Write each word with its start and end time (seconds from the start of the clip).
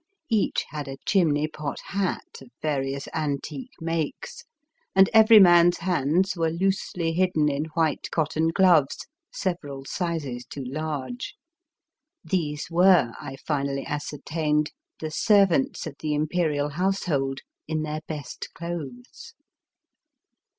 Each 0.31 0.65
had 0.69 0.87
a 0.87 0.97
chimney 1.05 1.47
pot 1.47 1.77
hat, 1.89 2.39
of 2.41 2.49
various 2.59 3.07
antique 3.13 3.79
makes, 3.79 4.45
and 4.95 5.07
every 5.13 5.39
man's 5.39 5.77
hands 5.77 6.35
were 6.35 6.49
loosely 6.49 7.13
hidden 7.13 7.49
in 7.49 7.65
white 7.75 8.09
cotton 8.09 8.47
gloves 8.47 9.05
several 9.31 9.85
sizes 9.85 10.43
too 10.43 10.63
large. 10.65 11.35
These 12.23 12.67
were, 12.71 13.13
I 13.21 13.35
finally 13.45 13.85
ascer 13.85 14.23
tained, 14.23 14.69
the 14.99 15.11
servants 15.11 15.85
of 15.85 15.93
the 15.99 16.15
Imperial 16.15 16.69
household 16.69 17.41
in 17.67 17.83
their 17.83 18.01
best 18.07 18.51
clothes. 18.55 19.35